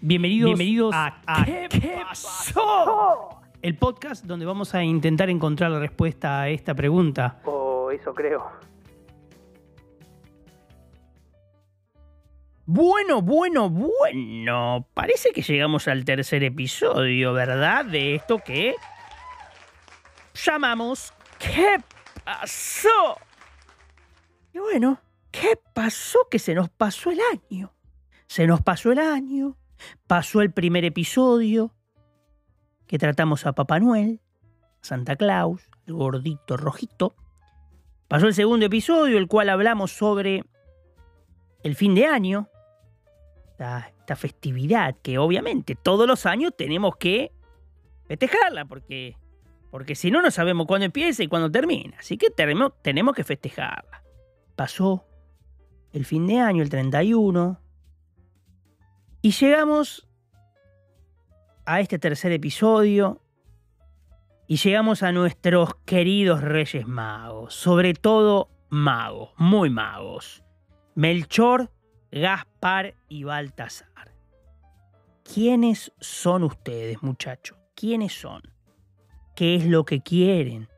[0.00, 1.68] Bienvenidos, Bienvenidos a, ¿Qué,
[2.06, 3.40] pasó?
[3.60, 7.40] El podcast donde vamos a intentar encontrar la respuesta a esta pregunta.
[7.44, 8.48] O eso creo.
[12.64, 14.86] Bueno, bueno, bueno.
[14.94, 17.84] Parece que llegamos al tercer episodio, ¿verdad?
[17.84, 18.76] De esto que
[20.34, 21.78] llamamos ¿Qué
[22.24, 23.18] pasó?
[24.54, 25.00] Y bueno,
[25.32, 26.28] ¿qué pasó?
[26.30, 27.72] Que se nos pasó el año.
[28.28, 29.56] Se nos pasó el año,
[30.06, 31.74] pasó el primer episodio,
[32.86, 34.20] que tratamos a Papá Noel,
[34.80, 37.14] Santa Claus, el gordito rojito.
[38.08, 40.44] Pasó el segundo episodio, el cual hablamos sobre
[41.62, 42.48] el fin de año,
[43.50, 47.32] esta, esta festividad que obviamente todos los años tenemos que
[48.06, 49.16] festejarla, porque,
[49.70, 51.96] porque si no, no sabemos cuándo empieza y cuándo termina.
[51.98, 54.02] Así que tenemos, tenemos que festejarla.
[54.56, 55.04] Pasó
[55.92, 57.60] el fin de año, el 31,
[59.22, 60.06] y llegamos
[61.66, 63.20] a este tercer episodio
[64.46, 70.42] y llegamos a nuestros queridos Reyes Magos, sobre todo magos, muy magos.
[70.94, 71.70] Melchor,
[72.10, 74.14] Gaspar y Baltasar.
[75.22, 77.58] ¿Quiénes son ustedes, muchachos?
[77.74, 78.42] ¿Quiénes son?
[79.36, 80.68] ¿Qué es lo que quieren?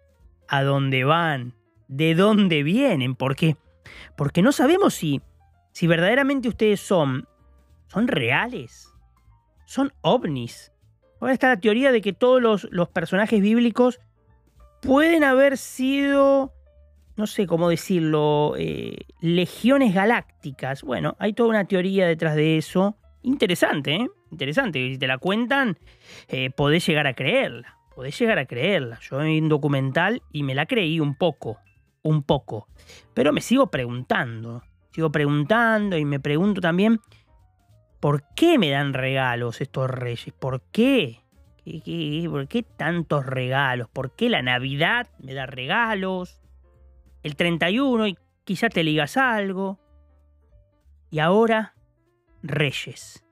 [0.48, 1.54] ¿A dónde van?
[1.88, 3.14] ¿De dónde vienen?
[3.14, 3.56] ¿Por qué?
[4.16, 5.22] Porque no sabemos si,
[5.72, 7.28] si verdaderamente ustedes son
[7.90, 8.88] son reales,
[9.66, 10.72] son ovnis.
[11.20, 14.00] Ahora está la teoría de que todos los, personajes bíblicos
[14.80, 16.54] pueden haber sido,
[17.16, 20.82] no sé cómo decirlo, eh, legiones galácticas.
[20.82, 22.96] Bueno, hay toda una teoría detrás de eso.
[23.22, 24.08] Interesante, ¿eh?
[24.30, 24.78] Interesante.
[24.92, 25.76] Si te la cuentan,
[26.28, 27.76] eh, podés llegar a creerla.
[27.94, 28.98] Podés llegar a creerla.
[29.00, 31.58] Yo vi un documental y me la creí un poco.
[32.02, 32.68] Un poco.
[33.12, 34.62] Pero me sigo preguntando.
[34.92, 37.00] Sigo preguntando y me pregunto también
[38.00, 40.34] ¿Por qué me dan regalos estos reyes?
[40.38, 41.20] ¿Por qué?
[42.28, 43.88] por qué tantos regalos?
[43.88, 46.40] ¿Por qué la Navidad me da regalos?
[47.22, 49.78] El 31 y quizá te ligas algo.
[51.10, 51.74] Y ahora,
[52.42, 53.22] reyes.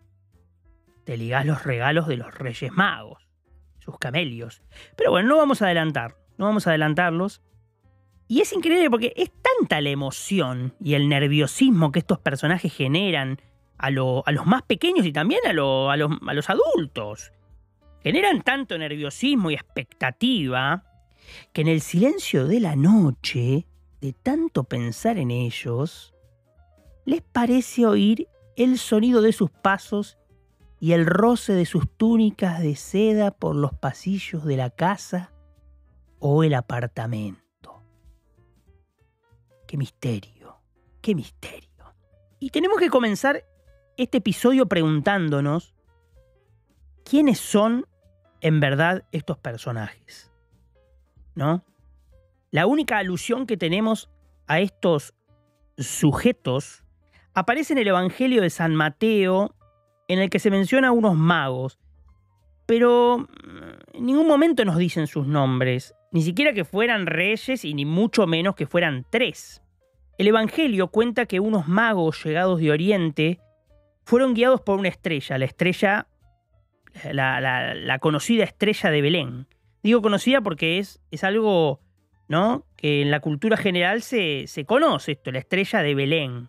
[1.05, 3.27] Te ligas los regalos de los reyes magos,
[3.79, 4.63] sus camelios.
[4.97, 7.41] Pero bueno, no vamos a adelantar, no vamos a adelantarlos.
[8.27, 13.41] Y es increíble porque es tanta la emoción y el nerviosismo que estos personajes generan
[13.79, 17.33] a, los más pequeños y también a, a, los, adultos.
[18.03, 20.85] Generan tanto nerviosismo y expectativa
[21.53, 23.67] que en el silencio de la noche,
[24.01, 26.15] de tanto pensar en ellos,
[27.05, 30.19] les parece oír el sonido de sus pasos
[30.81, 35.33] y el roce de sus túnicas de seda por los pasillos de la casa
[36.19, 37.83] o el apartamento.
[39.67, 40.61] Qué misterio,
[41.01, 41.69] qué misterio.
[42.41, 43.45] Y tenemos que comenzar
[43.99, 45.75] este episodio preguntándonos
[47.05, 47.85] quiénes son
[48.41, 50.33] en verdad estos personajes.
[51.35, 51.65] ¿No?
[52.51, 54.09] La única alusión que tenemos
[54.47, 55.15] a estos
[55.77, 56.85] sujetos
[57.35, 59.55] aparece en el Evangelio de San Mateo,
[60.07, 61.79] en el que se menciona a unos magos,
[62.67, 67.75] pero mm, en ningún momento nos dicen sus nombres, ni siquiera que fueran reyes y
[67.75, 69.63] ni mucho menos que fueran tres.
[70.19, 73.41] El Evangelio cuenta que unos magos llegados de Oriente
[74.09, 76.07] fueron guiados por una estrella, la estrella,
[77.13, 79.47] la, conocida estrella de Belén.
[79.83, 81.83] Digo conocida porque es, es algo
[82.27, 82.65] ¿no?
[82.79, 86.49] que en la cultura general se, se conoce esto, la estrella de Belén.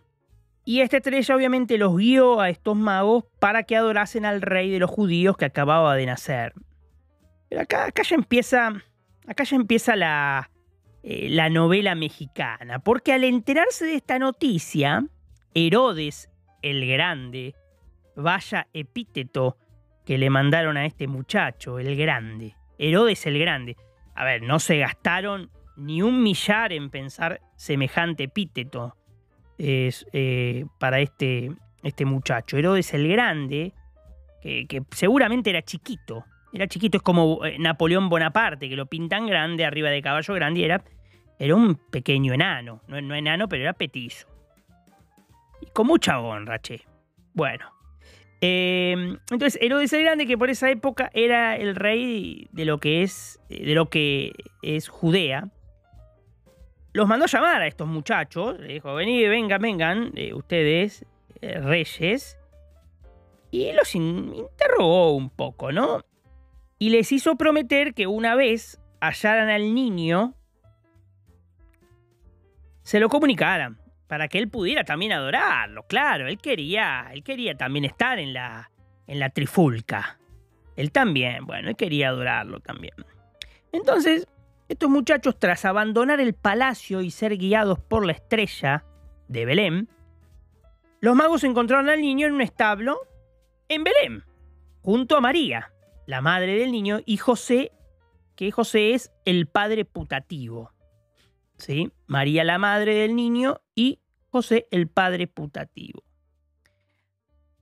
[0.64, 4.78] Y esta estrella obviamente los guió a estos magos para que adorasen al rey de
[4.78, 6.54] los judíos que acababa de nacer.
[7.50, 8.72] Pero acá, acá ya empieza,
[9.26, 10.50] acá ya empieza la,
[11.02, 15.04] eh, la novela mexicana, porque al enterarse de esta noticia,
[15.52, 16.29] Herodes
[16.62, 17.54] el Grande.
[18.16, 19.56] Vaya epíteto
[20.04, 22.54] que le mandaron a este muchacho, el Grande.
[22.78, 23.76] Herodes el Grande.
[24.14, 28.96] A ver, no se gastaron ni un millar en pensar semejante epíteto
[29.58, 32.56] eh, para este, este muchacho.
[32.56, 33.72] Herodes el Grande,
[34.40, 36.24] que, seguramente era chiquito.
[36.52, 40.60] Era chiquito, es como eh, Napoleón Bonaparte, que lo pintan grande, arriba de caballo grande,
[40.60, 40.82] y era,
[41.38, 42.82] era un pequeño enano.
[42.88, 44.26] No, no enano, pero era petizo.
[45.72, 46.82] Con mucha honra, che.
[47.34, 47.66] Bueno.
[48.40, 53.02] Em, entonces, Herodes el Grande, que por esa época era el rey de lo que
[53.02, 55.50] es, de lo que es Judea,
[56.92, 58.58] los mandó a llamar a estos muchachos.
[58.58, 61.04] Le dijo, venid, vengan, vengan, eh, ustedes,
[61.40, 62.38] eh, reyes.
[63.50, 66.00] Y los interrogó un poco, ¿no?
[66.78, 70.34] Y les hizo prometer que una vez hallaran al niño,
[72.82, 73.79] se lo comunicaran
[74.10, 75.84] para que él pudiera también adorarlo.
[75.84, 78.72] Claro, él quería, él quería también estar en la,
[79.06, 80.18] en la trifulca.
[80.74, 82.94] Él también, bueno, él quería adorarlo también.
[83.70, 84.26] Entonces,
[84.68, 88.84] estos muchachos, tras abandonar el palacio y ser guiados por la estrella
[89.28, 89.88] de Belén,
[91.00, 92.98] los magos encontraron al niño en un establo
[93.68, 94.24] en Belén,
[94.82, 95.72] junto a María,
[96.06, 97.70] la madre del niño, y José,
[98.34, 100.72] que José es el padre putativo.
[101.60, 101.92] ¿Sí?
[102.06, 106.02] María la madre del niño y José el padre putativo.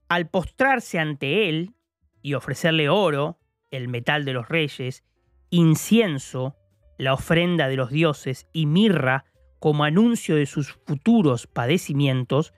[0.07, 1.73] Al postrarse ante él
[2.21, 3.39] y ofrecerle oro,
[3.71, 5.03] el metal de los reyes,
[5.49, 6.55] incienso,
[6.97, 9.25] la ofrenda de los dioses, y mirra
[9.59, 12.53] como anuncio de sus futuros padecimientos,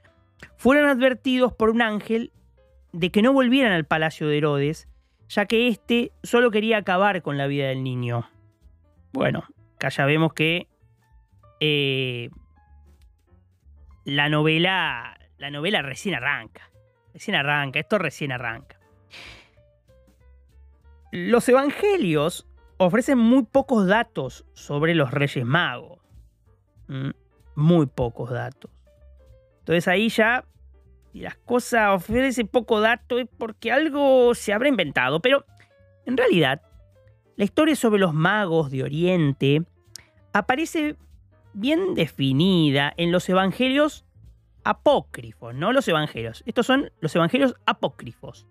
[0.58, 2.32] fueron advertidos por un ángel
[2.94, 4.88] de que no volvieran al palacio de Herodes,
[5.28, 8.30] ya que éste solo quería acabar con la vida del niño.
[9.14, 9.44] Bueno,
[9.76, 10.68] acá ya vemos que
[11.62, 12.30] eh,
[14.04, 15.18] la novela.
[15.38, 16.69] La novela recién arranca.
[17.13, 18.80] Recién arranca, esto recién arranca.
[21.12, 22.48] Los evangelios
[22.78, 26.00] ofrecen muy pocos datos sobre los Reyes Magos.
[26.88, 27.10] Mm,
[27.56, 28.72] muy pocos datos.
[29.60, 30.46] Entonces ahí ya,
[31.12, 35.22] si las cosas ofrecen poco dato es porque algo se habrá inventado.
[35.22, 35.46] Pero
[36.06, 36.62] en realidad,
[37.36, 39.64] la historia sobre los magos de Oriente
[40.34, 40.96] aparece
[41.53, 44.06] bien definida en los evangelios
[44.63, 46.44] apócrifos, no los evangelios.
[46.45, 48.48] Estos son los evangelios apócrifos,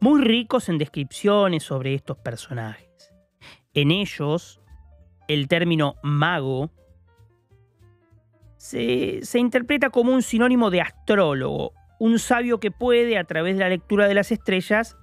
[0.00, 3.12] muy ricos en descripciones sobre estos personajes.
[3.74, 4.60] En ellos,
[5.28, 6.70] el término mago
[8.56, 13.64] se, se interpreta como un sinónimo de astrólogo, un sabio que puede, a través de
[13.64, 14.96] la lectura de las estrellas,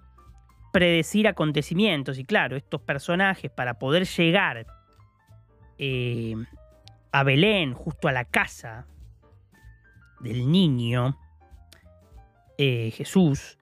[0.71, 2.17] predecir acontecimientos.
[2.17, 4.65] Y claro, estos personajes, para poder llegar
[5.77, 6.35] eh,
[7.11, 8.87] a Belén, justo a la casa
[10.19, 11.17] del niño,
[12.57, 13.57] eh, Jesús,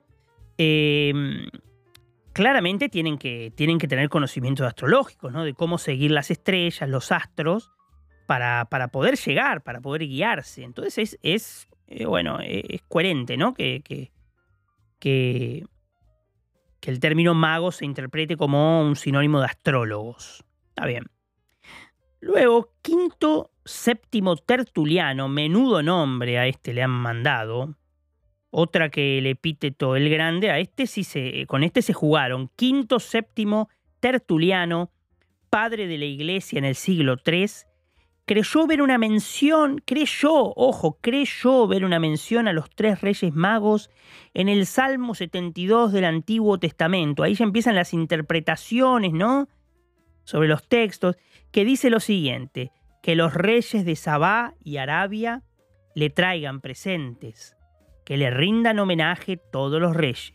[0.57, 1.13] eh,
[2.33, 5.43] claramente tienen que, tienen que tener conocimientos astrológicos, ¿no?
[5.43, 7.71] De cómo seguir las estrellas, los astros,
[8.27, 10.63] para, para poder llegar, para poder guiarse.
[10.63, 13.53] Entonces es, es eh, bueno, es coherente, ¿no?
[13.53, 14.11] Que, que,
[14.99, 15.65] que,
[16.79, 20.45] que el término mago se interprete como un sinónimo de astrólogos.
[20.69, 21.05] Está bien.
[22.21, 27.75] Luego, quinto, séptimo tertuliano, menudo nombre a este le han mandado.
[28.51, 32.49] Otra que el epíteto el grande, a este sí se, con este se jugaron.
[32.55, 33.69] Quinto, séptimo
[33.99, 34.91] tertuliano,
[35.49, 37.47] padre de la iglesia en el siglo III,
[38.25, 43.89] creyó ver una mención, creyó, ojo, creyó ver una mención a los tres reyes magos
[44.33, 47.23] en el Salmo 72 del Antiguo Testamento.
[47.23, 49.47] Ahí ya empiezan las interpretaciones, ¿no?
[50.23, 51.17] Sobre los textos
[51.51, 55.43] que dice lo siguiente, que los reyes de Sabá y Arabia
[55.95, 57.55] le traigan presentes,
[58.05, 60.33] que le rindan homenaje todos los reyes.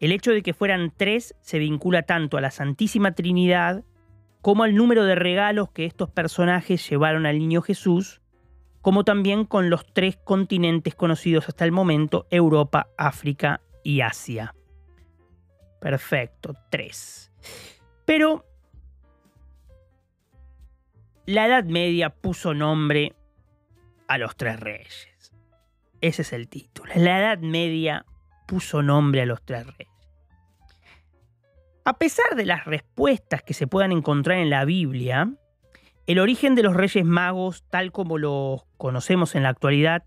[0.00, 3.84] El hecho de que fueran tres se vincula tanto a la Santísima Trinidad
[4.42, 8.20] como al número de regalos que estos personajes llevaron al niño Jesús,
[8.82, 14.54] como también con los tres continentes conocidos hasta el momento, Europa, África y Asia.
[15.80, 17.32] Perfecto, tres.
[18.04, 18.44] Pero
[21.26, 23.14] la Edad Media puso nombre
[24.08, 25.32] a los tres reyes.
[26.00, 26.92] Ese es el título.
[26.96, 28.04] La Edad Media
[28.46, 29.92] puso nombre a los tres reyes.
[31.86, 35.32] A pesar de las respuestas que se puedan encontrar en la Biblia,
[36.06, 40.04] el origen de los Reyes Magos, tal como los conocemos en la actualidad,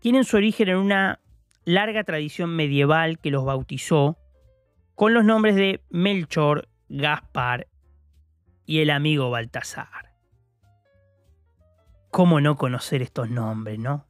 [0.00, 1.20] tienen su origen en una
[1.64, 4.18] larga tradición medieval que los bautizó
[4.94, 7.68] con los nombres de Melchor, Gaspar
[8.66, 10.03] y el amigo Baltasar.
[12.14, 14.06] ¿Cómo no conocer estos nombres, no?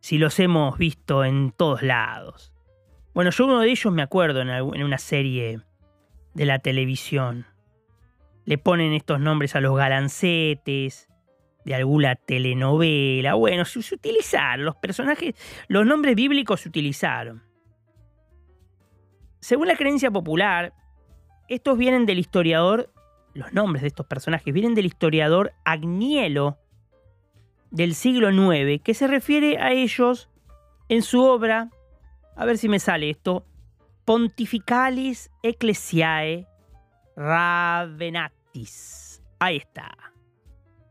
[0.00, 2.54] Si los hemos visto en todos lados.
[3.12, 5.60] Bueno, yo uno de ellos me acuerdo en una serie
[6.32, 7.44] de la televisión.
[8.46, 11.10] Le ponen estos nombres a los galancetes
[11.66, 13.34] de alguna telenovela.
[13.34, 15.34] Bueno, se, utilizaron los personajes,
[15.68, 17.42] los nombres bíblicos se utilizaron.
[19.40, 20.72] Según la creencia popular,
[21.48, 22.90] estos vienen del historiador,
[23.34, 26.56] los nombres de estos personajes vienen del historiador Agnielo
[27.76, 30.30] del siglo IX que se refiere a ellos
[30.88, 31.68] en su obra,
[32.34, 33.44] a ver si me sale esto,
[34.06, 36.46] Pontificalis Ecclesiae
[37.16, 38.42] Ravenatis.
[39.38, 39.94] Ahí está.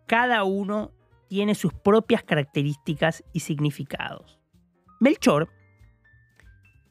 [0.05, 0.91] Cada uno
[1.27, 4.39] tiene sus propias características y significados.
[4.99, 5.49] Melchor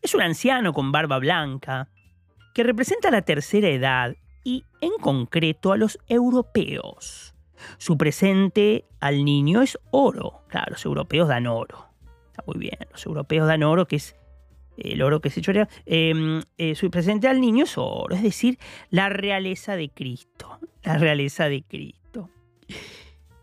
[0.02, 1.88] es un anciano con barba blanca
[2.52, 7.33] que representa la tercera edad y en concreto a los europeos.
[7.78, 10.42] Su presente al niño es oro.
[10.48, 11.88] Claro, los europeos dan oro.
[12.30, 12.78] Está muy bien.
[12.90, 14.16] Los europeos dan oro, que es
[14.76, 18.58] el oro que se chorea, em, eh, su presente al niño es oro, es decir,
[18.90, 22.30] la realeza de Cristo, la realeza de Cristo.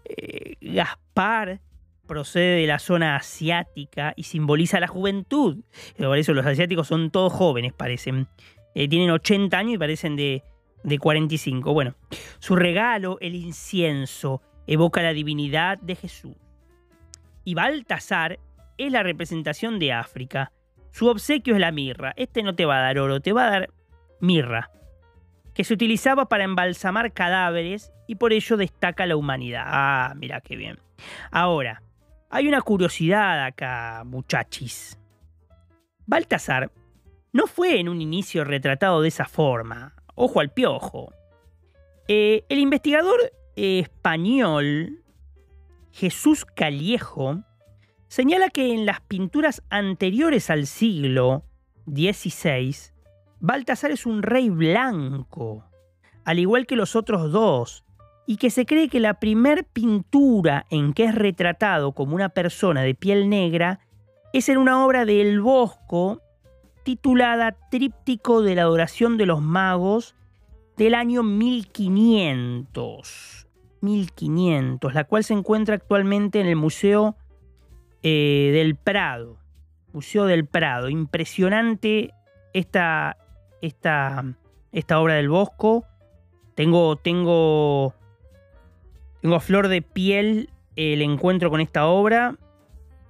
[0.05, 1.61] Eh, Gaspar
[2.05, 5.63] procede de la zona asiática y simboliza la juventud.
[5.97, 8.27] Por eso los asiáticos son todos jóvenes, parecen.
[8.75, 10.43] Eh, tienen 80 años y parecen de,
[10.83, 11.73] de 45.
[11.73, 11.95] Bueno,
[12.39, 16.35] su regalo, el incienso, evoca la divinidad de Jesús.
[17.43, 18.39] Y Baltasar
[18.77, 20.51] es la representación de África.
[20.91, 22.13] Su obsequio es la mirra.
[22.17, 23.69] Este no te va a dar oro, te va a dar
[24.19, 24.71] mirra,
[25.53, 29.63] que se utilizaba para embalsamar cadáveres y por ello destaca la humanidad.
[29.65, 30.79] Ah, mira qué bien.
[31.31, 31.81] Ahora,
[32.29, 34.97] hay una curiosidad acá, muchachis.
[36.05, 36.71] Baltasar
[37.33, 39.95] no fue en un inicio retratado de esa forma.
[40.23, 41.11] Ojo al piojo.
[42.07, 43.19] Eh, el investigador
[43.55, 45.01] español
[45.91, 47.39] Jesús Callejo
[48.07, 51.43] señala que en las pinturas anteriores al siglo
[51.87, 52.75] XVI,
[53.39, 55.65] Baltasar es un rey blanco,
[56.23, 57.83] al igual que los otros dos,
[58.27, 62.83] y que se cree que la primer pintura en que es retratado como una persona
[62.83, 63.79] de piel negra
[64.33, 66.21] es en una obra de El Bosco
[66.91, 70.13] titulada Tríptico de la Adoración de los Magos
[70.75, 73.47] del año 1500.
[73.79, 77.15] 1500, la cual se encuentra actualmente en el Museo
[78.03, 79.37] eh, del Prado.
[79.93, 80.89] Museo del Prado.
[80.89, 82.13] Impresionante
[82.51, 83.15] esta,
[83.61, 84.25] esta,
[84.73, 85.85] esta obra del Bosco.
[86.55, 87.95] Tengo, tengo,
[89.21, 92.35] tengo a flor de piel el encuentro con esta obra.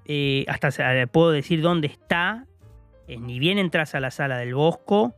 [0.06, 0.70] Eh, hasta
[1.08, 2.46] puedo decir dónde está.
[3.12, 5.14] Eh, ni bien entras a la sala del Bosco,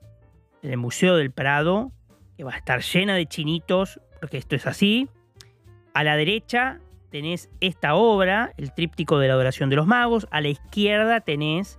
[0.64, 1.92] el Museo del Prado,
[2.36, 5.10] que va a estar llena de chinitos, porque esto es así.
[5.94, 6.80] A la derecha
[7.12, 10.28] tenés esta obra, el tríptico de la adoración de los magos.
[10.32, 11.78] A la izquierda tenés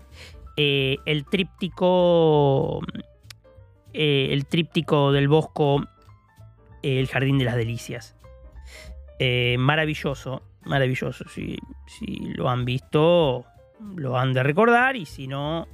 [0.57, 2.81] eh, el tríptico.
[3.93, 5.85] Eh, el tríptico del Bosco,
[6.85, 8.15] el Jardín de las Delicias.
[9.59, 11.29] Maravilloso, maravilloso.
[11.29, 13.47] Si, si, lo han visto,
[13.97, 14.95] lo han de recordar.
[14.95, 15.67] Y si no,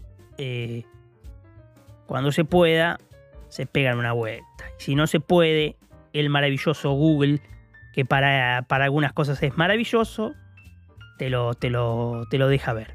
[2.07, 2.99] cuando se pueda,
[3.49, 4.65] se pegan una vuelta.
[4.79, 5.77] Si no se puede,
[6.13, 7.41] el maravilloso Google
[7.93, 10.35] que para, algunas cosas es maravilloso,
[11.19, 12.95] te lo, te lo, te lo deja ver.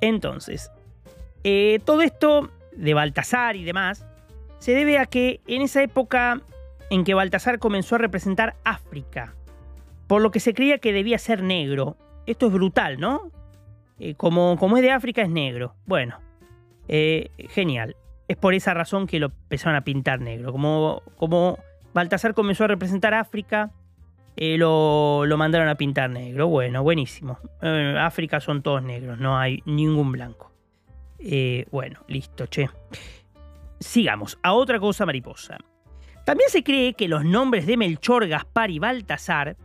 [0.00, 0.70] Entonces,
[1.44, 4.06] eh, todo esto de Baltasar y demás
[4.58, 6.40] se debe a que en esa época
[6.90, 9.34] en que Baltasar comenzó a representar África,
[10.06, 11.96] por lo que se creía que debía ser negro.
[12.26, 13.30] Esto es brutal, ¿no?
[13.98, 15.74] Eh, como, como es de África es negro.
[15.86, 16.18] Bueno,
[16.88, 17.96] eh, genial.
[18.28, 20.52] Es por esa razón que lo empezaron a pintar negro.
[20.52, 21.58] Como, como
[21.92, 23.70] Baltasar comenzó a representar África,
[24.36, 26.48] eh, lo, mandaron a pintar negro.
[26.48, 27.38] Bueno, buenísimo.
[27.60, 30.50] África son todos negros, no hay ningún blanco.
[31.70, 32.68] Bueno, listo, che.
[33.80, 35.58] Sigamos, a otra cosa mariposa.
[36.24, 39.56] También se cree que los nombres de Melchor, Gaspar y Baltasar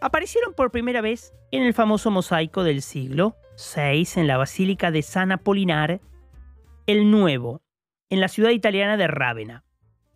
[0.00, 3.36] aparecieron por primera vez en el famoso mosaico del siglo
[3.74, 6.00] VI en la Basílica de San Apolinar
[6.86, 7.62] el Nuevo,
[8.08, 9.64] en la ciudad italiana de Rávena.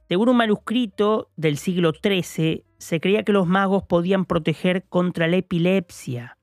[0.08, 5.36] Según un manuscrito del siglo XIII, se creía que los magos podían proteger contra la
[5.36, 6.38] epilepsia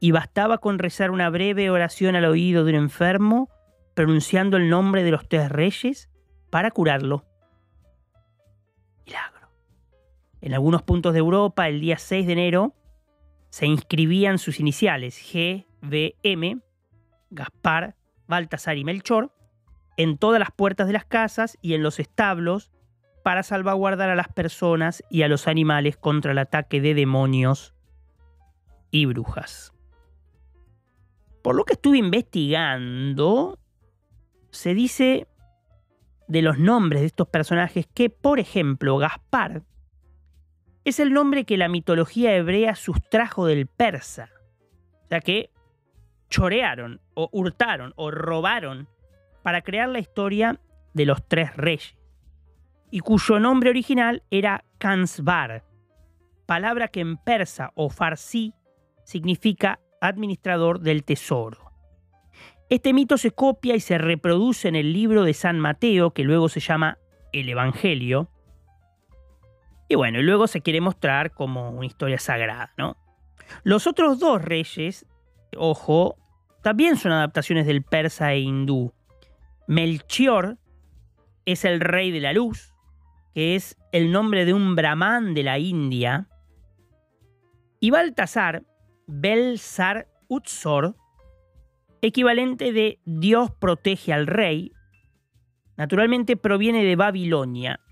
[0.00, 3.48] y bastaba con rezar una breve oración al oído de un enfermo,
[3.94, 6.10] pronunciando el nombre de los tres reyes,
[6.50, 7.24] para curarlo.
[10.44, 12.74] En algunos puntos de Europa, el día 6 de enero,
[13.48, 16.58] se inscribían sus iniciales G, V, M,
[17.30, 17.96] Gaspar,
[18.28, 19.32] Baltasar y Melchor,
[19.96, 22.70] en todas las puertas de las casas y en los establos
[23.22, 27.74] para salvaguardar a las personas y a los animales contra el ataque de demonios
[28.90, 29.72] y brujas.
[31.40, 33.58] Por lo que estuve investigando,
[34.50, 35.26] se dice
[36.28, 39.62] de los nombres de estos personajes que, por ejemplo, Gaspar
[40.84, 44.30] es el nombre que la mitología hebrea sustrajo del persa.
[45.04, 45.50] O sea que
[46.28, 48.88] chorearon o hurtaron o robaron
[49.42, 50.60] para crear la historia
[50.92, 51.96] de los tres reyes
[52.94, 55.64] y cuyo nombre original era Kansbar,
[56.46, 58.54] palabra que en persa o farsi
[59.04, 61.72] significa administrador del tesoro.
[62.70, 66.48] Este mito se copia y se reproduce en el libro de San Mateo, que luego
[66.48, 66.98] se llama
[67.32, 68.30] el Evangelio.
[69.88, 72.96] Y bueno, luego se quiere mostrar como una historia sagrada, ¿no?
[73.62, 75.06] Los otros dos reyes,
[75.56, 76.16] ojo,
[76.62, 78.92] también son adaptaciones del persa e hindú.
[79.66, 80.58] Melchior
[81.44, 82.72] es el rey de la luz,
[83.34, 86.28] que es el nombre de un brahman de la India,
[87.80, 88.64] y Baltasar,
[89.06, 90.96] Belsar Utsor,
[92.00, 94.72] equivalente de Dios protege al rey,
[95.76, 97.83] naturalmente proviene de Babilonia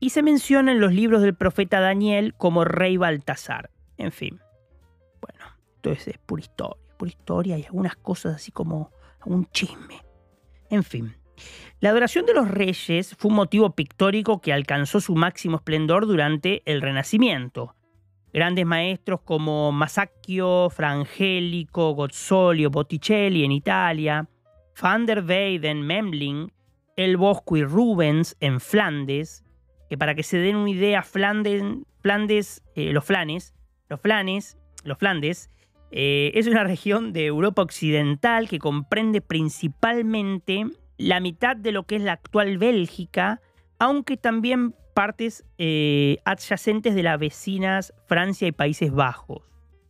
[0.00, 3.70] y se menciona en los libros del profeta Daniel como rey Baltasar.
[3.96, 4.40] En fin,
[5.20, 5.44] bueno,
[5.76, 8.92] esto es, pura historia, pura historia y algunas cosas así como
[9.24, 10.02] un chisme.
[10.70, 11.14] En fin,
[11.80, 16.62] la adoración de los reyes fue un motivo pictórico que alcanzó su máximo esplendor durante
[16.64, 17.74] el Renacimiento.
[18.32, 24.28] Grandes maestros como Masaccio, Frangélico, Gozzolio, Botticelli en Italia,
[24.80, 26.52] Van der Weyden, Memling,
[26.96, 29.44] El Bosco y Rubens en Flandes,
[29.88, 31.62] que para que se den una idea, Flandes,
[32.00, 33.54] Flandes eh, los flanes,
[33.88, 35.50] los flanes, los Flandes,
[35.90, 40.66] eh, es una región de Europa Occidental que comprende principalmente
[40.98, 43.40] la mitad de lo que es la actual Bélgica,
[43.78, 49.42] aunque también partes eh, adyacentes de las vecinas Francia y Países Bajos.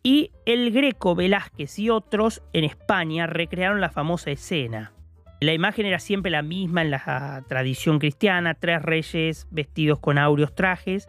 [0.02, 4.92] Y el Greco, Velázquez y otros en España recrearon la famosa escena.
[5.40, 10.54] La imagen era siempre la misma en la tradición cristiana, tres reyes vestidos con áureos
[10.54, 11.08] trajes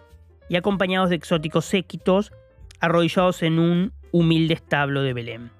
[0.50, 2.32] y acompañados de exóticos séquitos,
[2.80, 5.52] arrodillados en un humilde establo de Belén.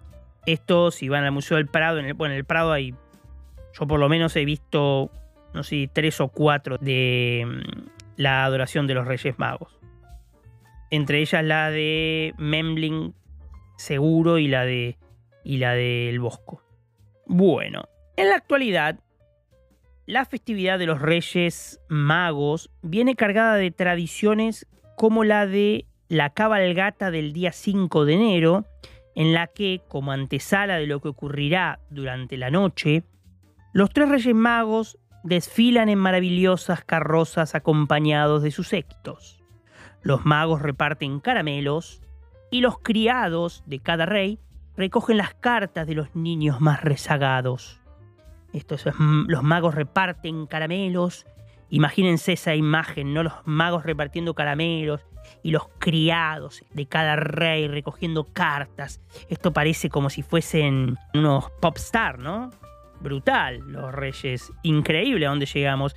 [0.46, 2.94] Estos, si van al Museo del Prado, en el, bueno, en el Prado hay,
[3.74, 5.12] yo por lo menos he visto,
[5.54, 9.80] no sé, tres o cuatro de mm, la adoración de los Reyes Magos.
[10.92, 13.14] Entre ellas la de Memling
[13.78, 14.98] Seguro y la de
[15.44, 16.62] y la del Bosco.
[17.26, 17.88] Bueno,
[18.20, 19.00] en la actualidad
[20.06, 27.12] la festividad de los Reyes Magos viene cargada de tradiciones como la de la cabalgata
[27.12, 28.66] del día 5 de enero,
[29.16, 33.04] en la que, como antesala de lo que ocurrirá durante la noche,
[33.72, 39.42] los tres Reyes Magos desfilan en maravillosas carrozas acompañados de sus séquitos.
[40.02, 42.02] Los magos reparten caramelos
[42.52, 44.40] y los criados de cada rey
[44.76, 47.79] recogen las cartas de los niños más rezagados.
[48.54, 48.86] Estos,
[49.28, 51.26] los magos reparten caramelos.
[51.70, 53.24] Imagínense esa imagen, ¿no?
[53.24, 55.02] Los magos repartiendo caramelos
[55.44, 59.02] y los criados de cada rey recogiendo cartas.
[59.30, 62.50] Esto parece como si fuesen unos pop star, ¿no?
[63.02, 64.52] Brutal, los reyes.
[64.64, 65.96] Increíble a dónde llegamos.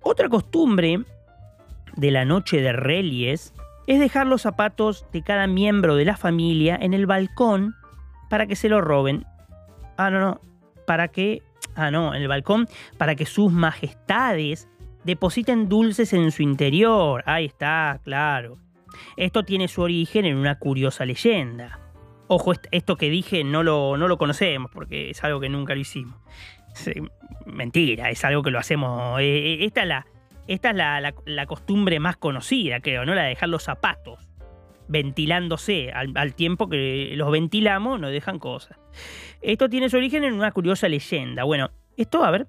[0.00, 1.04] Otra costumbre
[1.96, 3.54] de la noche de Reyes
[3.86, 7.76] es dejar los zapatos de cada miembro de la familia en el balcón
[8.28, 9.26] para que se lo roben.
[9.96, 10.40] Ah, no, no.
[10.86, 11.42] Para que.
[11.74, 12.68] Ah, no, en el balcón.
[12.98, 14.68] Para que sus majestades
[15.04, 17.22] depositen dulces en su interior.
[17.26, 18.58] Ahí está, claro.
[19.16, 21.78] Esto tiene su origen en una curiosa leyenda.
[22.28, 25.80] Ojo, esto que dije no lo, no lo conocemos porque es algo que nunca lo
[25.80, 26.16] hicimos.
[27.46, 29.20] Mentira, es algo que lo hacemos.
[29.20, 30.06] Eh, eh, esta es, la,
[30.46, 30.76] esta es
[31.26, 33.14] la, costumbre más conocida, creo, ¿no?
[33.14, 34.31] La de dejar los zapatos
[34.88, 38.78] ventilándose al, tiempo que los ventilamos, nos dejan cosas.
[39.40, 41.44] Esto tiene su origen en una curiosa leyenda.
[41.44, 42.46] Bueno, esto, a ver,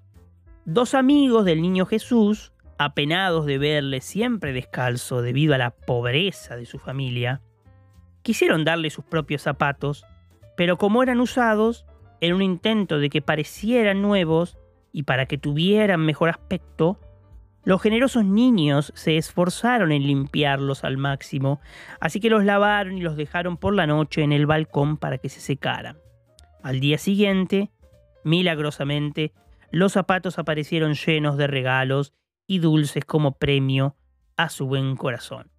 [0.66, 6.66] Dos amigos del niño Jesús, apenados de verle siempre descalzo debido a la pobreza de
[6.66, 7.42] su familia,
[8.22, 10.06] quisieron darle sus propios zapatos,
[10.56, 11.86] pero como eran usados,
[12.22, 14.58] en un intento de que parecieran nuevos
[14.94, 16.98] y para que tuvieran mejor aspecto,
[17.66, 21.62] los generosos niños se esforzaron en limpiarlos al máximo,
[22.00, 25.30] así que los lavaron y los dejaron por la noche en el balcón para que
[25.30, 25.98] se secaran.
[26.62, 27.72] Al día siguiente,
[28.24, 29.34] milagrosamente,
[29.72, 32.14] los zapatos aparecieron llenos de regalos
[32.48, 33.96] y dulces como premio
[34.36, 35.50] a su buen corazón.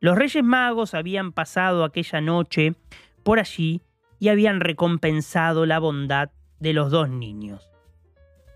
[0.00, 2.74] Los Reyes Magos habían pasado aquella noche
[3.22, 3.82] por allí
[4.18, 7.70] y habían recompensado la bondad de los dos niños.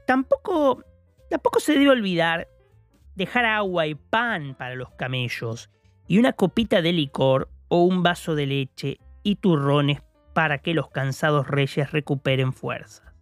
[0.07, 0.85] Tampoco,
[1.29, 2.49] tampoco se debe olvidar
[3.15, 5.71] dejar agua y pan para los camellos
[6.07, 10.91] y una copita de licor o un vaso de leche y turrones para que los
[10.91, 13.13] cansados reyes recuperen fuerza.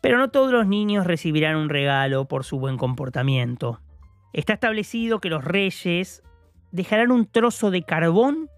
[0.00, 3.80] Pero no todos los niños recibirán un regalo por su buen comportamiento.
[4.32, 6.22] Está establecido que los reyes
[6.72, 8.48] dejarán un trozo de carbón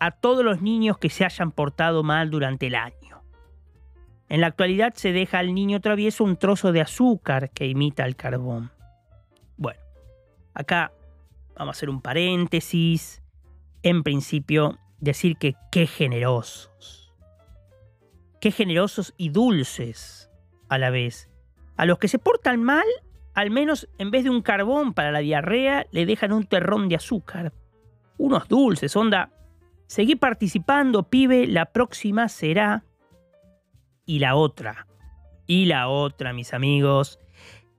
[0.00, 3.22] a todos los niños que se hayan portado mal durante el año.
[4.28, 8.16] En la actualidad se deja al niño travieso un trozo de azúcar que imita el
[8.16, 8.72] carbón.
[9.56, 9.80] Bueno,
[10.54, 10.92] acá
[11.56, 13.22] vamos a hacer un paréntesis.
[13.82, 17.14] En principio, decir que qué generosos.
[18.40, 20.30] Qué generosos y dulces
[20.68, 21.30] a la vez.
[21.76, 22.86] A los que se portan mal,
[23.34, 26.96] al menos en vez de un carbón para la diarrea, le dejan un terrón de
[26.96, 27.52] azúcar.
[28.18, 29.30] Unos dulces, onda.
[29.86, 32.84] Seguí participando, pibe, la próxima será...
[34.08, 34.86] Y la otra.
[35.46, 37.18] Y la otra, mis amigos.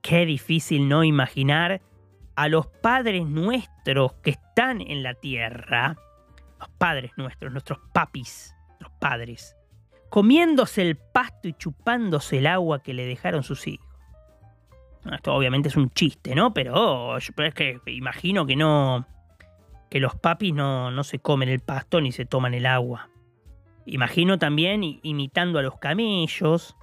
[0.07, 1.81] Qué difícil no imaginar
[2.35, 5.97] a los padres nuestros que están en la tierra.
[6.59, 9.57] Los padres nuestros, nuestros papis, los padres
[10.09, 13.85] comiéndose el pasto y chupándose el agua que le dejaron sus hijos.
[15.11, 16.53] Esto obviamente es un chiste, ¿no?
[16.53, 19.05] Pero, yo, es que imagino que no.
[19.89, 23.09] que los papis no, no se comen el pasto ni se toman el agua.
[23.85, 26.75] Imagino también imitando a los camellos,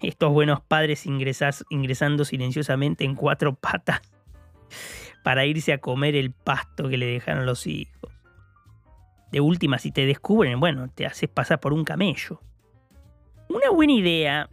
[0.00, 4.00] estos buenos padres ingresando silenciosamente en cuatro patas
[5.22, 8.12] para irse a comer el pasto que le dejaron los hijos.
[9.32, 12.40] De última, si te descubren, bueno, te haces pasar por un camello.
[13.48, 14.48] Una buena idea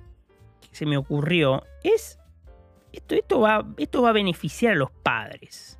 [0.61, 2.19] que se me ocurrió es,
[2.91, 5.79] esto, esto, va, esto va a beneficiar a los padres.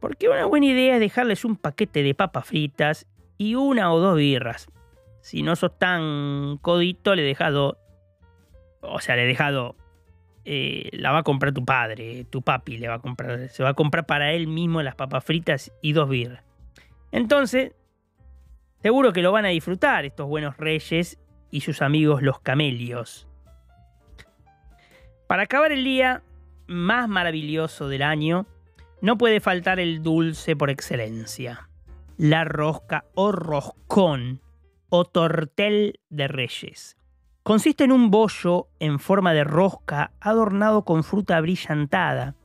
[0.00, 4.16] Porque una buena idea es dejarles un paquete de papas fritas y una o dos
[4.16, 4.68] birras.
[5.20, 7.76] Si no sos tan codito, le dejas dos.
[8.80, 9.74] O sea, le dejas dos.
[10.44, 13.48] Eh, la va a comprar tu padre, tu papi le va a comprar.
[13.48, 16.42] Se va a comprar para él mismo las papas fritas y dos birras.
[17.12, 17.72] Entonces,
[18.82, 21.18] seguro que lo van a disfrutar estos buenos reyes
[21.50, 23.26] y sus amigos los camelios.
[25.26, 26.22] Para acabar el día
[26.66, 28.46] más maravilloso del año,
[29.02, 31.70] no puede faltar el dulce por excelencia
[32.20, 34.42] la rosca o roscón
[34.90, 36.96] o tortel de reyes.
[37.42, 42.36] Consiste en un bollo en forma de rosca adornado con fruta brillantada,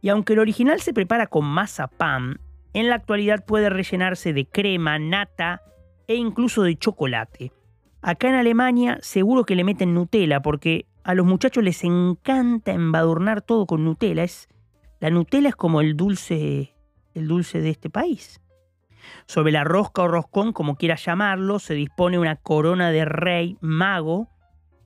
[0.00, 2.40] y aunque el original se prepara con masa pan,
[2.72, 5.62] en la actualidad puede rellenarse de crema, nata
[6.06, 7.52] e incluso de chocolate.
[8.00, 13.42] Acá en Alemania seguro que le meten Nutella porque a los muchachos les encanta embadurnar
[13.42, 14.22] todo con Nutella.
[14.22, 14.48] Es,
[15.00, 16.74] la Nutella es como el dulce,
[17.14, 18.40] el dulce de este país.
[19.26, 24.28] Sobre la rosca o roscón, como quieras llamarlo, se dispone una corona de rey mago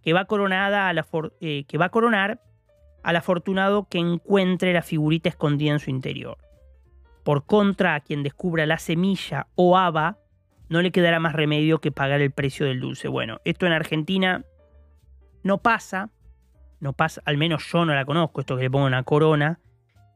[0.03, 1.07] que va, coronada a la
[1.40, 2.40] eh, que va a coronar
[3.03, 6.38] al afortunado que encuentre la figurita escondida en su interior.
[7.25, 10.18] Por contra, a quien descubra la semilla o haba,
[10.68, 13.09] no le quedará más remedio que pagar el precio del dulce.
[13.09, 14.44] Bueno, esto en Argentina
[15.42, 16.11] no pasa,
[16.81, 19.61] no pasa, al menos yo no la conozco, esto que le pongo una corona,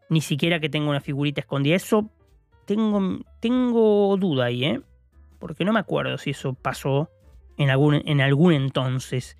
[0.08, 1.76] ni siquiera que tenga una figurita escondida.
[1.76, 2.10] Eso
[2.66, 4.80] tengo, tengo duda ahí, ¿eh?
[5.38, 7.10] Porque no me acuerdo si eso pasó
[7.56, 9.38] en algún, en algún entonces.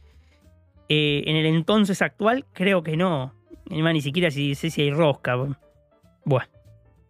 [0.89, 3.35] Eh, en el entonces actual, creo que no.
[3.69, 5.37] Ni siquiera si sé si hay rosca.
[6.25, 6.47] Bueno.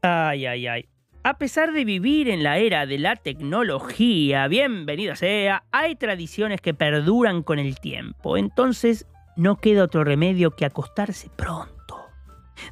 [0.03, 0.89] Ay, ay, ay.
[1.23, 6.73] A pesar de vivir en la era de la tecnología, bienvenida sea, hay tradiciones que
[6.73, 8.37] perduran con el tiempo.
[8.37, 11.76] Entonces, no queda otro remedio que acostarse pronto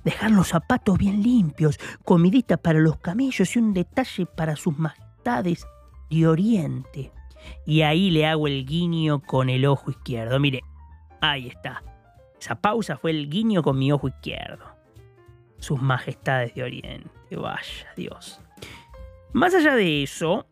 [0.04, 5.66] dejar los zapatos bien limpios, comidita para los camellos y un detalle para sus majestades
[6.10, 7.12] de Oriente.
[7.66, 10.38] Y ahí le hago el guiño con el ojo izquierdo.
[10.40, 10.62] Mire,
[11.20, 11.82] ahí está.
[12.40, 14.64] Esa pausa fue el guiño con mi ojo izquierdo.
[15.58, 17.10] Sus majestades de Oriente.
[17.36, 18.40] Vaya Dios.
[19.32, 20.46] Más allá de eso,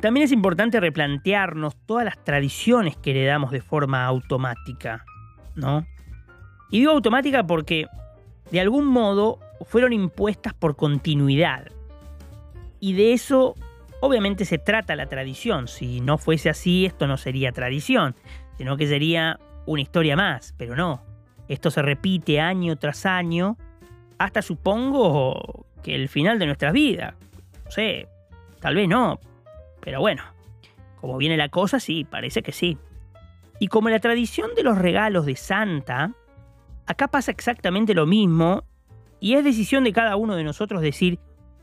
[0.00, 5.04] también es importante replantearnos todas las tradiciones que heredamos de forma automática,
[5.54, 5.86] ¿no?
[6.70, 7.86] Y digo automática porque
[8.50, 11.68] de algún modo fueron impuestas por continuidad.
[12.80, 13.54] Y de eso
[14.00, 15.68] obviamente se trata la tradición.
[15.68, 18.14] Si no fuese así, esto no sería tradición,
[18.58, 21.02] sino que sería una historia más, pero no.
[21.48, 23.56] Esto se repite año tras año,
[24.18, 27.14] hasta supongo que el final de nuestras vidas.
[27.64, 28.08] No sé,
[28.60, 29.20] tal vez no,
[29.80, 30.22] pero bueno,
[31.00, 32.78] como viene la cosa, sí, parece que sí.
[33.58, 36.12] Y como la tradición de los regalos de Santa
[36.86, 38.64] Acá pasa exactamente lo mismo
[39.20, 41.18] y es decisión de cada uno de nosotros decir,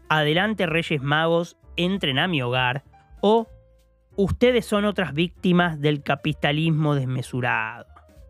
[0.10, 2.84] adelante Reyes Magos, entren a mi hogar
[3.22, 3.48] o
[4.16, 7.86] ustedes son otras víctimas del capitalismo desmesurado.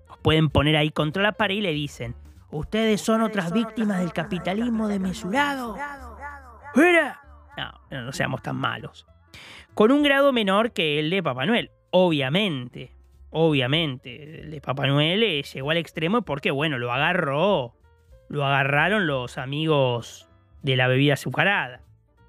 [0.10, 2.15] Os pueden poner ahí contra la pared y le dicen,
[2.51, 5.77] ustedes son otras víctimas del capitalismo desmesurado.
[6.73, 7.21] ¡Fuera!
[7.58, 9.08] No, no seamos tan malos.
[9.73, 12.93] Con un grado menor que el de Papá Noel, obviamente
[13.32, 17.74] obviamente, el de Papá Noel llegó al extremo porque, bueno, lo agarró,
[18.30, 20.30] lo agarraron los amigos
[20.62, 21.82] de la bebida azucarada,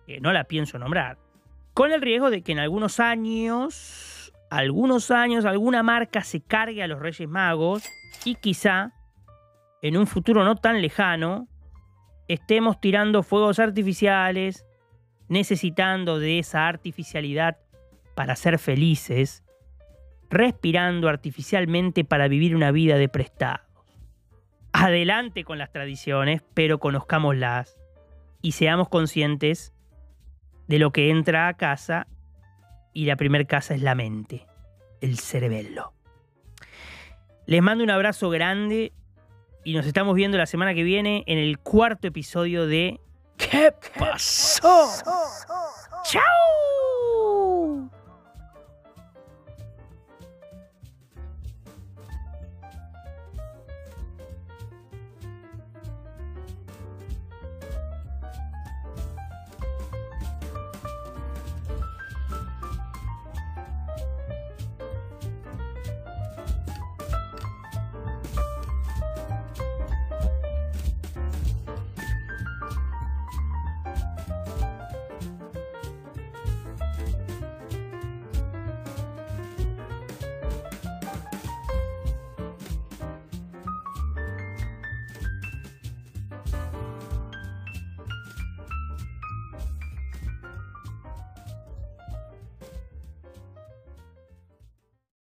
[0.07, 1.19] que no la pienso nombrar,
[1.75, 6.87] con el riesgo de que en algunos años, algunos años, alguna marca se cargue a
[6.87, 7.85] los Reyes Magos
[8.25, 8.93] y quizá,
[9.83, 11.49] en un futuro no tan lejano,
[12.29, 14.65] estemos tirando fuegos artificiales,
[15.29, 17.59] necesitando de esa artificialidad
[18.15, 19.43] para ser felices
[20.33, 23.61] respirando artificialmente para vivir una vida de prestados.
[24.73, 27.79] Adelante con las tradiciones, pero conozcámoslas
[28.41, 29.75] y seamos conscientes
[30.69, 32.07] de lo que entra a casa
[32.95, 34.47] y la primera casa es la mente,
[35.03, 35.93] el cerebelo.
[37.45, 38.93] Les mando un abrazo grande
[39.65, 43.01] y nos estamos viendo la semana que viene en el cuarto episodio de
[43.37, 44.89] ¿Qué pasó?
[46.05, 46.82] ¡Chao!